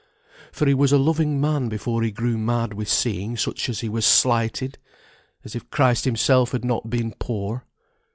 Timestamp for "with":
2.73-2.89